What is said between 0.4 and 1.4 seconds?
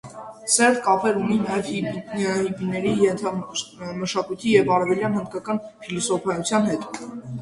Սերտ կապեր ունի